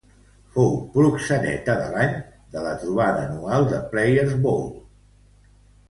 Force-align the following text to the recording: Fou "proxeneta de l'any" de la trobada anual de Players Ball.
Fou 0.53 0.71
"proxeneta 0.95 1.75
de 1.83 1.91
l'any" 1.97 2.17
de 2.57 2.65
la 2.65 2.73
trobada 2.87 3.23
anual 3.29 3.71
de 3.75 3.87
Players 3.97 4.37
Ball. 4.49 4.69